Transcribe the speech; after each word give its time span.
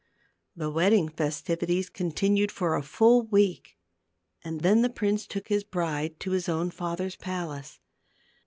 The 0.55 0.71
wedding 0.71 1.09
festivities 1.09 1.87
continued 1.87 2.51
for 2.51 2.73
a 2.75 2.81
full 2.81 3.27
week, 3.27 3.77
and 4.43 4.61
then 4.61 4.81
the 4.81 4.89
prince 4.89 5.27
took 5.27 5.49
his 5.49 5.63
bride 5.63 6.19
to 6.21 6.31
his 6.31 6.45
280 6.45 6.45
THE 6.45 6.47
GLASS 6.47 6.55
MOUNTAIN. 6.55 6.59
own 6.59 6.69
father's 6.71 7.15
palace. 7.17 7.79